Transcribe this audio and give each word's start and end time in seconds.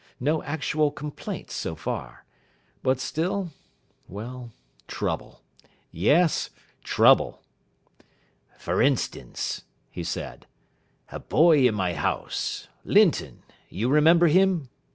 No 0.19 0.41
actual 0.41 0.89
complaints 0.89 1.53
so 1.53 1.75
far. 1.75 2.25
But 2.81 2.99
still 2.99 3.51
well, 4.07 4.51
trouble 4.87 5.43
yes, 5.91 6.49
trouble. 6.83 7.43
"For 8.57 8.81
instance," 8.81 9.61
he 9.91 10.03
said, 10.03 10.47
"a 11.11 11.19
boy 11.19 11.67
in 11.67 11.75
my 11.75 11.93
house, 11.93 12.67
Linton 12.83 13.43
you 13.69 13.89
remember 13.89 14.25
him? 14.25 14.69